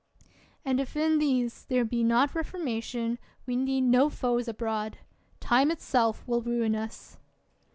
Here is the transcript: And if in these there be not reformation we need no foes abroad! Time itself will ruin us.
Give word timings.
And 0.65 0.79
if 0.79 0.95
in 0.97 1.19
these 1.19 1.65
there 1.65 1.85
be 1.85 2.03
not 2.03 2.33
reformation 2.33 3.19
we 3.45 3.55
need 3.55 3.81
no 3.81 4.09
foes 4.09 4.47
abroad! 4.47 4.97
Time 5.39 5.69
itself 5.69 6.27
will 6.27 6.41
ruin 6.41 6.73
us. 6.75 7.19